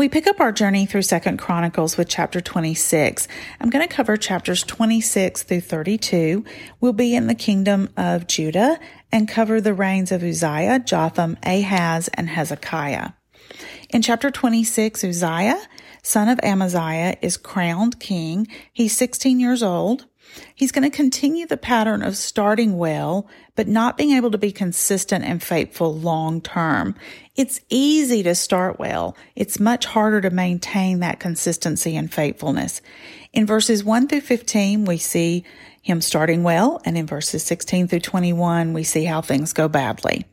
[0.00, 3.28] We pick up our journey through Second Chronicles with chapter 26.
[3.60, 6.42] I'm going to cover chapters 26 through 32.
[6.80, 8.80] We'll be in the kingdom of Judah
[9.12, 13.10] and cover the reigns of Uzziah, Jotham, Ahaz, and Hezekiah.
[13.90, 15.60] In chapter 26, Uzziah,
[16.02, 18.48] son of Amaziah, is crowned king.
[18.72, 20.06] He's 16 years old.
[20.54, 24.52] He's going to continue the pattern of starting well, but not being able to be
[24.52, 26.94] consistent and faithful long term.
[27.36, 29.16] It's easy to start well.
[29.34, 32.80] It's much harder to maintain that consistency and faithfulness.
[33.32, 35.44] In verses 1 through 15, we see
[35.82, 40.26] him starting well, and in verses 16 through 21, we see how things go badly.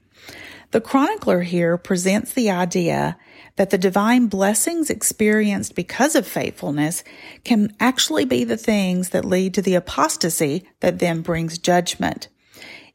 [0.72, 3.17] The chronicler here presents the idea
[3.58, 7.03] that the divine blessings experienced because of faithfulness
[7.44, 12.30] can actually be the things that lead to the apostasy that then brings judgment.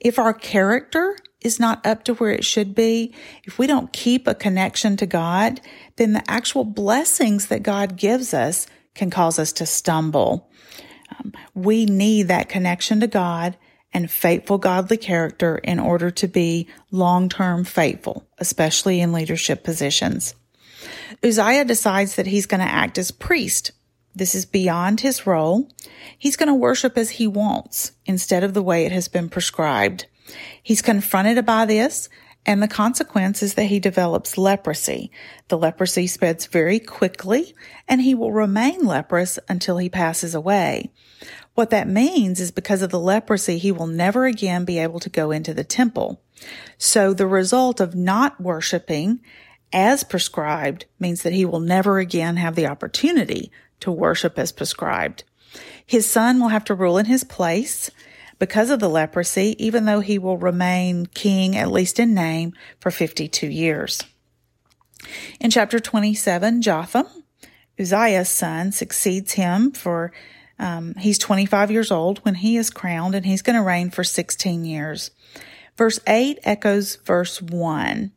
[0.01, 3.13] If our character is not up to where it should be,
[3.45, 5.61] if we don't keep a connection to God,
[5.97, 10.51] then the actual blessings that God gives us can cause us to stumble.
[11.19, 13.57] Um, we need that connection to God
[13.93, 20.35] and faithful godly character in order to be long-term faithful, especially in leadership positions.
[21.23, 23.73] Uzziah decides that he's going to act as priest.
[24.15, 25.69] This is beyond his role.
[26.19, 30.07] He's going to worship as he wants instead of the way it has been prescribed.
[30.63, 32.09] He's confronted by this
[32.45, 35.13] and the consequence is that he develops leprosy.
[35.49, 37.55] The leprosy spreads very quickly
[37.87, 40.91] and he will remain leprous until he passes away.
[41.55, 45.11] What that means is because of the leprosy, he will never again be able to
[45.11, 46.21] go into the temple.
[46.79, 49.21] So the result of not worshiping
[49.73, 53.51] as prescribed means that he will never again have the opportunity
[53.81, 55.25] to worship as prescribed.
[55.85, 57.91] His son will have to rule in his place
[58.39, 62.91] because of the leprosy, even though he will remain king, at least in name, for
[62.91, 64.03] 52 years.
[65.41, 67.07] In chapter 27, Jotham,
[67.79, 70.13] Uzziah's son, succeeds him for,
[70.59, 74.05] um, he's 25 years old when he is crowned and he's going to reign for
[74.05, 75.11] 16 years.
[75.77, 78.13] Verse 8 echoes verse 1.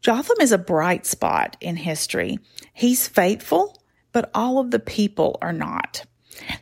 [0.00, 2.38] Jotham is a bright spot in history.
[2.72, 6.04] He's faithful, but all of the people are not.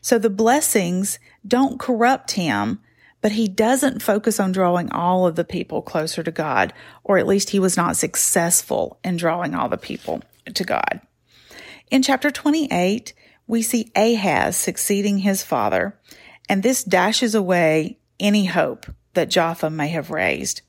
[0.01, 2.81] So the blessings don't corrupt him,
[3.21, 6.73] but he doesn't focus on drawing all of the people closer to God,
[7.05, 10.23] or at least he was not successful in drawing all the people
[10.53, 11.01] to God.
[11.91, 13.15] In chapter 28,
[13.47, 15.99] we see Ahaz succeeding his father,
[16.49, 20.63] and this dashes away any hope that Jotham may have raised.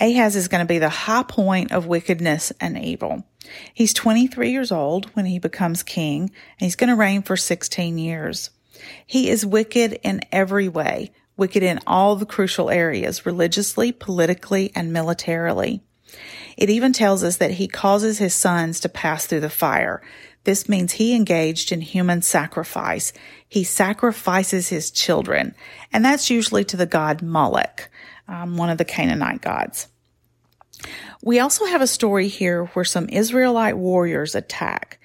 [0.00, 3.24] Ahaz is going to be the high point of wickedness and evil.
[3.74, 7.98] He's 23 years old when he becomes king, and he's going to reign for 16
[7.98, 8.50] years.
[9.06, 14.92] He is wicked in every way, wicked in all the crucial areas, religiously, politically, and
[14.92, 15.82] militarily.
[16.56, 20.02] It even tells us that he causes his sons to pass through the fire.
[20.44, 23.12] This means he engaged in human sacrifice.
[23.46, 25.54] He sacrifices his children,
[25.92, 27.90] and that's usually to the god Moloch,
[28.30, 29.88] um, one of the Canaanite gods.
[31.22, 34.98] We also have a story here where some Israelite warriors attack.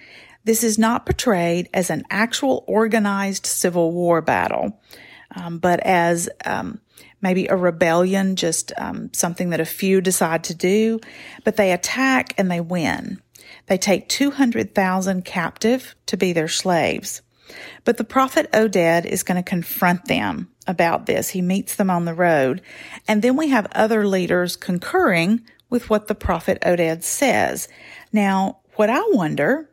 [0.46, 4.80] This is not portrayed as an actual organized civil war battle,
[5.36, 6.80] um, but as um,
[7.20, 11.00] maybe a rebellion, just um, something that a few decide to do.
[11.44, 13.22] But they attack and they win.
[13.66, 17.22] They take 200,000 captive to be their slaves.
[17.84, 21.30] But the prophet Oded is going to confront them about this.
[21.30, 22.62] He meets them on the road.
[23.08, 27.68] And then we have other leaders concurring with what the prophet Oded says.
[28.12, 29.70] Now, what I wonder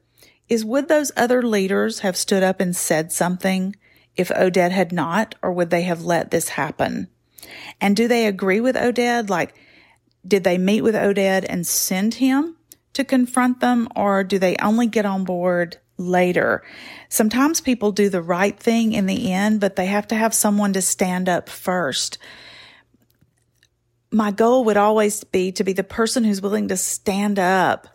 [0.48, 3.74] is would those other leaders have stood up and said something
[4.16, 7.08] if Oded had not, or would they have let this happen?
[7.80, 9.30] And do they agree with Oded?
[9.30, 9.54] Like,
[10.26, 12.56] did they meet with Oded and send him
[12.92, 16.62] to confront them, or do they only get on board later?
[17.08, 20.72] Sometimes people do the right thing in the end, but they have to have someone
[20.72, 22.18] to stand up first
[24.12, 27.88] my goal would always be to be the person who's willing to stand up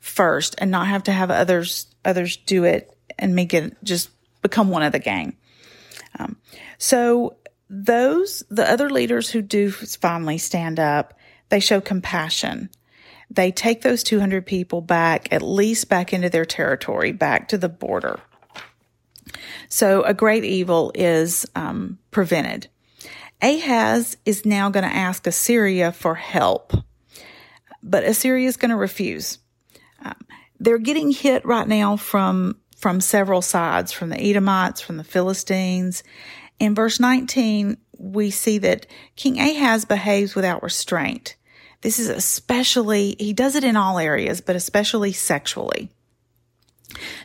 [0.00, 4.10] first and not have to have others others do it and make it just
[4.42, 5.36] become one of the gang.
[6.18, 6.36] Um,
[6.78, 7.36] so
[7.68, 11.18] those the other leaders who do finally stand up,
[11.50, 12.70] they show compassion.
[13.30, 17.68] They take those 200 people back, at least back into their territory, back to the
[17.68, 18.18] border.
[19.68, 22.66] So a great evil is um, prevented.
[23.40, 26.72] Ahaz is now going to ask Assyria for help,
[27.82, 29.38] but Assyria is going to refuse.
[30.04, 30.16] Um,
[30.58, 36.02] they're getting hit right now from from several sides, from the Edomites, from the Philistines.
[36.58, 38.86] In verse 19, we see that
[39.16, 41.36] King Ahaz behaves without restraint.
[41.82, 45.90] This is especially, he does it in all areas, but especially sexually.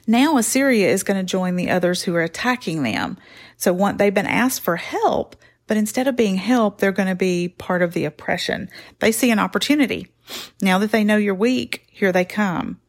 [0.07, 3.17] Now Assyria is going to join the others who are attacking them.
[3.57, 5.35] So one, they've been asked for help,
[5.67, 8.69] but instead of being help, they're going to be part of the oppression.
[8.99, 10.07] They see an opportunity.
[10.61, 12.79] Now that they know you're weak, here they come.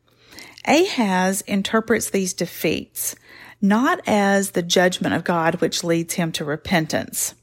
[0.67, 3.17] Ahaz interprets these defeats
[3.61, 7.35] not as the judgment of God which leads him to repentance.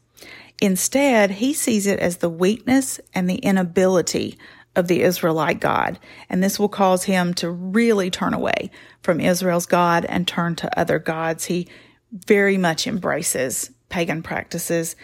[0.62, 4.38] Instead, he sees it as the weakness and the inability
[4.76, 8.72] of the Israelite God, and this will cause him to really turn away
[9.02, 11.46] from Israel's God and turn to other gods.
[11.46, 11.68] He
[12.12, 14.96] very much embraces pagan practices,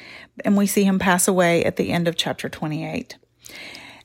[0.43, 3.17] and we see him pass away at the end of chapter 28.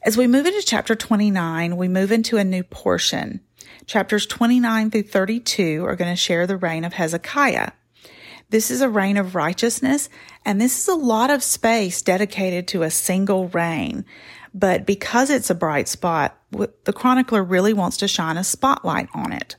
[0.02, 3.40] As we move into chapter 29, we move into a new portion.
[3.86, 7.70] Chapters 29 through 32 are going to share the reign of Hezekiah.
[8.54, 10.08] This is a reign of righteousness,
[10.44, 14.04] and this is a lot of space dedicated to a single reign.
[14.54, 19.32] But because it's a bright spot, the chronicler really wants to shine a spotlight on
[19.32, 19.56] it.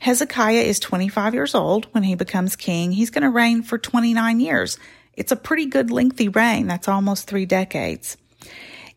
[0.00, 2.92] Hezekiah is 25 years old when he becomes king.
[2.92, 4.78] He's going to reign for 29 years.
[5.14, 6.66] It's a pretty good lengthy reign.
[6.66, 8.18] That's almost three decades.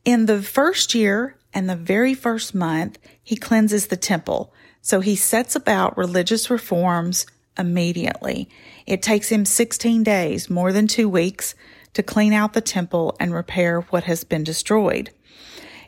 [0.04, 4.54] In the first year and the very first month, he cleanses the temple.
[4.82, 7.26] So he sets about religious reforms
[7.58, 8.50] immediately.
[8.86, 11.56] It takes him 16 days, more than two weeks,
[11.94, 15.12] to clean out the temple and repair what has been destroyed.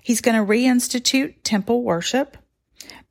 [0.02, 2.38] He's going to reinstitute temple worship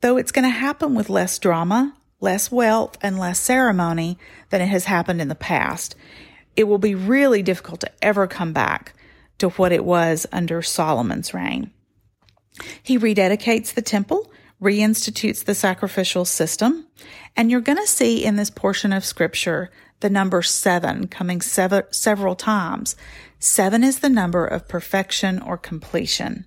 [0.01, 4.17] though it's going to happen with less drama, less wealth, and less ceremony
[4.49, 5.95] than it has happened in the past.
[6.55, 8.93] It will be really difficult to ever come back
[9.39, 11.71] to what it was under Solomon's reign.
[12.81, 14.31] He rededicates the temple,
[14.65, 16.87] reinstitutes the sacrificial system,
[17.35, 19.69] and you're going to see in this portion of scripture
[19.99, 22.95] the number seven coming sev- several times.
[23.39, 26.45] Seven is the number of perfection or completion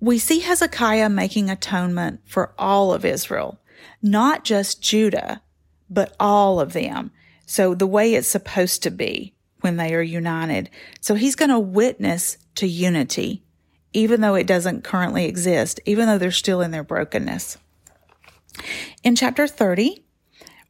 [0.00, 3.60] we see Hezekiah making atonement for all of Israel,
[4.02, 5.42] not just Judah,
[5.90, 7.12] but all of them.
[7.46, 10.70] So the way it's supposed to be when they are united.
[11.00, 13.44] So he's going to witness to unity,
[13.92, 17.58] even though it doesn't currently exist, even though they're still in their brokenness.
[19.02, 20.04] In chapter 30,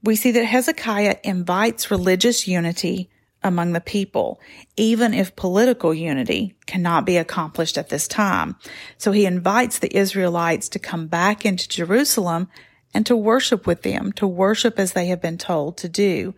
[0.02, 3.10] we see that Hezekiah invites religious unity
[3.42, 4.40] among the people,
[4.76, 8.56] even if political unity cannot be accomplished at this time.
[8.98, 12.48] So he invites the Israelites to come back into Jerusalem
[12.92, 16.34] and to worship with them, to worship as they have been told to do.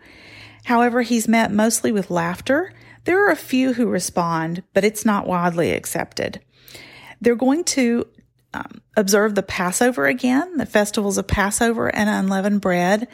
[0.65, 2.73] However, he's met mostly with laughter.
[3.03, 6.41] There are a few who respond, but it's not widely accepted.
[7.23, 8.05] They're going to
[8.53, 13.07] um, observe the Passover again, the festivals of Passover and unleavened bread.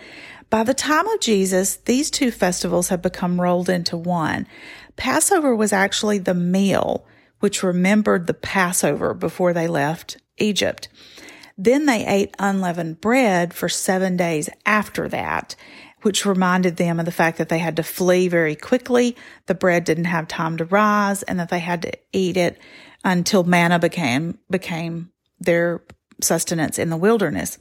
[0.50, 4.48] By the time of Jesus, these two festivals have become rolled into one.
[4.96, 7.06] Passover was actually the meal
[7.40, 10.90] which remembered the Passover before they left Egypt.
[11.56, 15.56] Then they ate unleavened bread for seven days after that,
[16.02, 19.16] which reminded them of the fact that they had to flee very quickly.
[19.48, 22.58] The bread didn't have time to rise and that they had to eat it
[23.04, 25.82] until manna became, became their
[26.22, 27.58] sustenance in the wilderness.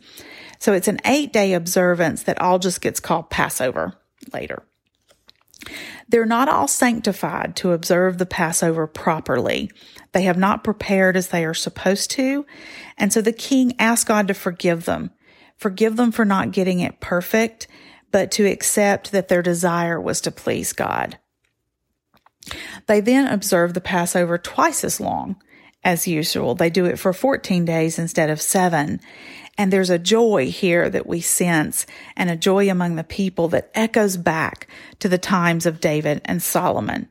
[0.58, 3.94] So it's an eight day observance that all just gets called Passover
[4.32, 4.62] later.
[6.08, 9.70] They're not all sanctified to observe the Passover properly.
[10.12, 12.46] They have not prepared as they are supposed to.
[12.96, 15.10] And so the king asked God to forgive them,
[15.56, 17.66] forgive them for not getting it perfect,
[18.10, 21.18] but to accept that their desire was to please God.
[22.86, 25.36] They then observe the Passover twice as long
[25.84, 26.54] as usual.
[26.54, 29.00] They do it for 14 days instead of seven.
[29.56, 31.86] And there's a joy here that we sense
[32.16, 34.68] and a joy among the people that echoes back
[35.00, 37.08] to the times of David and Solomon.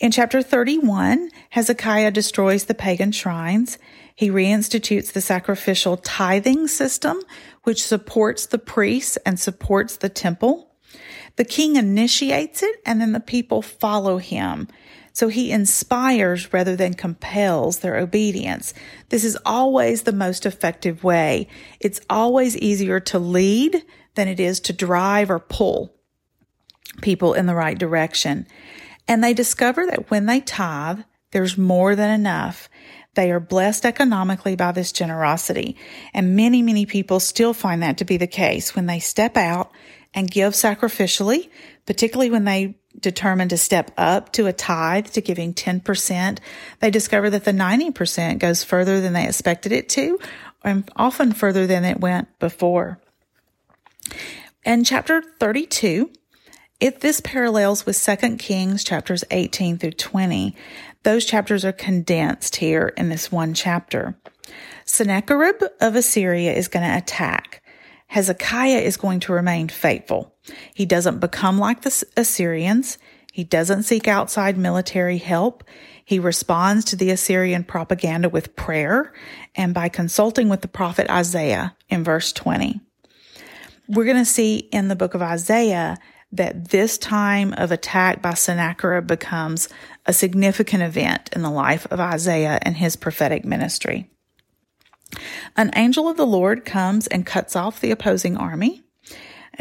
[0.00, 3.78] In chapter 31, Hezekiah destroys the pagan shrines.
[4.18, 7.20] He reinstitutes the sacrificial tithing system,
[7.62, 10.74] which supports the priests and supports the temple.
[11.36, 14.66] The king initiates it and then the people follow him.
[15.12, 18.74] So he inspires rather than compels their obedience.
[19.08, 21.46] This is always the most effective way.
[21.78, 23.84] It's always easier to lead
[24.16, 25.94] than it is to drive or pull
[27.02, 28.48] people in the right direction.
[29.06, 32.68] And they discover that when they tithe, there's more than enough.
[33.18, 35.76] They are blessed economically by this generosity.
[36.14, 39.72] And many, many people still find that to be the case when they step out
[40.14, 41.50] and give sacrificially,
[41.84, 46.38] particularly when they determine to step up to a tithe to giving 10%.
[46.78, 50.20] They discover that the 90% goes further than they expected it to,
[50.62, 53.00] and often further than it went before.
[54.64, 56.12] In chapter 32,
[56.80, 60.54] if this parallels with 2 Kings chapters 18 through 20,
[61.02, 64.16] those chapters are condensed here in this one chapter.
[64.84, 67.62] Sennacherib of Assyria is going to attack.
[68.06, 70.34] Hezekiah is going to remain faithful.
[70.74, 72.96] He doesn't become like the Assyrians.
[73.32, 75.62] He doesn't seek outside military help.
[76.04, 79.12] He responds to the Assyrian propaganda with prayer
[79.54, 82.80] and by consulting with the prophet Isaiah in verse 20.
[83.88, 85.98] We're going to see in the book of Isaiah
[86.32, 89.68] that this time of attack by Sennacherib becomes
[90.06, 94.10] a significant event in the life of Isaiah and his prophetic ministry.
[95.56, 98.82] An angel of the Lord comes and cuts off the opposing army.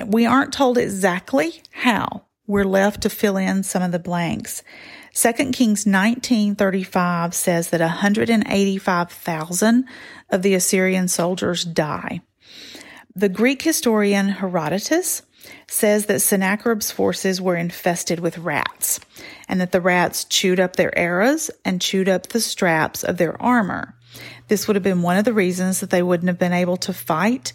[0.06, 2.24] We aren't told exactly how.
[2.46, 4.64] We're left to fill in some of the blanks.
[5.14, 9.86] 2 Kings 19:35 says that 185,000
[10.30, 12.22] of the Assyrian soldiers die.
[13.16, 15.24] The Greek historian Herodotus
[15.68, 19.00] says that Sennacherib's forces were infested with rats
[19.48, 23.42] and that the rats chewed up their arrows and chewed up the straps of their
[23.42, 23.96] armor.
[24.48, 26.94] This would have been one of the reasons that they wouldn't have been able to
[26.94, 27.54] fight.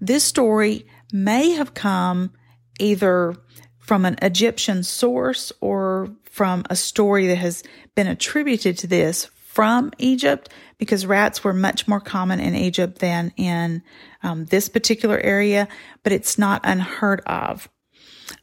[0.00, 2.32] This story may have come
[2.78, 3.34] either
[3.78, 7.62] from an Egyptian source or from a story that has
[7.94, 13.32] been attributed to this from Egypt because rats were much more common in Egypt than
[13.36, 13.82] in
[14.22, 15.68] um, this particular area,
[16.02, 17.68] but it's not unheard of.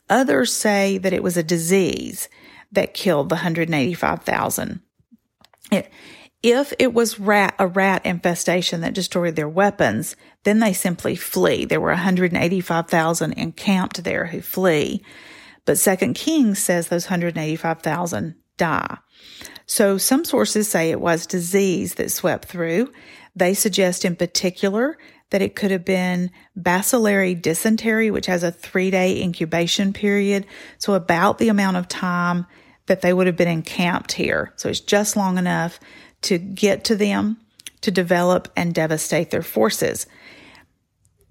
[0.10, 2.30] Others say that it was a disease
[2.72, 4.82] that killed the 185,000.
[6.44, 11.66] If it was rat, a rat infestation that destroyed their weapons, then they simply flee.
[11.66, 15.04] There were 185,000 encamped there who flee.
[15.66, 18.98] But Second Kings says those 185,000 die.
[19.72, 22.92] So some sources say it was disease that swept through.
[23.38, 24.98] They suggest in particular
[25.30, 30.46] that it could have been bacillary dysentery, which has a three day incubation period.
[30.78, 32.48] So about the amount of time
[32.88, 34.52] that they would have been encamped here.
[34.58, 35.80] So it's just long enough
[36.24, 37.38] to get to them,
[37.80, 40.06] to develop and devastate their forces.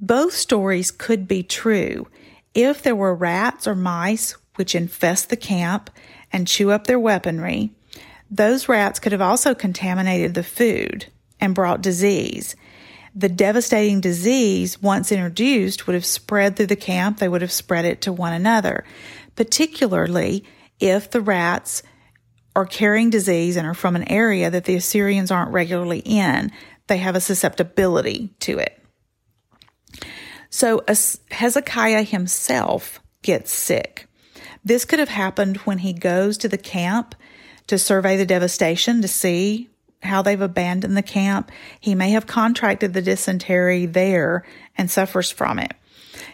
[0.00, 2.09] Both stories could be true
[2.54, 5.90] if there were rats or mice which infest the camp
[6.32, 7.75] and chew up their weaponry.
[8.30, 11.06] Those rats could have also contaminated the food
[11.40, 12.54] and brought disease.
[13.14, 17.18] The devastating disease, once introduced, would have spread through the camp.
[17.18, 18.84] They would have spread it to one another,
[19.34, 20.44] particularly
[20.78, 21.82] if the rats
[22.54, 26.52] are carrying disease and are from an area that the Assyrians aren't regularly in,
[26.87, 28.76] they have a susceptibility to it.
[30.50, 30.84] So
[31.30, 34.08] Hezekiah himself gets sick.
[34.64, 37.14] This could have happened when he goes to the camp
[37.70, 39.70] to survey the devastation to see
[40.02, 41.52] how they've abandoned the camp.
[41.78, 44.44] He may have contracted the dysentery there
[44.76, 45.72] and suffers from it.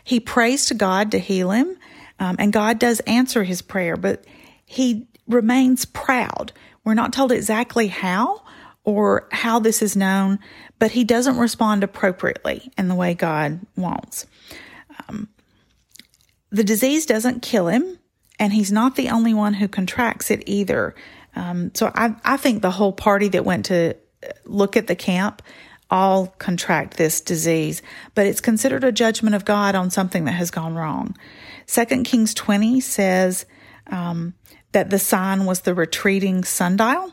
[0.02, 1.76] He prays to God to heal him,
[2.18, 4.24] um, and God does answer his prayer, but
[4.64, 6.52] he remains proud.
[6.84, 8.42] We're not told exactly how
[8.82, 10.38] or how this is known,
[10.78, 14.24] but he doesn't respond appropriately in the way God wants.
[15.06, 15.28] Um,
[16.50, 17.98] the disease doesn't kill him,
[18.38, 20.94] and he's not the only one who contracts it either.
[21.36, 23.94] Um, so I, I think the whole party that went to
[24.44, 25.42] look at the camp
[25.88, 27.80] all contract this disease,
[28.14, 31.16] but it's considered a judgment of God on something that has gone wrong.
[31.66, 33.46] Second Kings 20 says,
[33.88, 34.34] um,
[34.72, 37.12] that the sign was the retreating sundial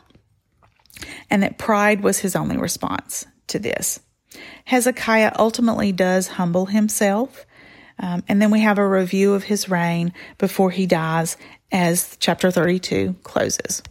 [1.30, 4.00] and that pride was his only response to this.
[4.64, 7.46] Hezekiah ultimately does humble himself.
[7.98, 11.36] Um, and then we have a review of his reign before he dies
[11.70, 13.82] as chapter 32 closes.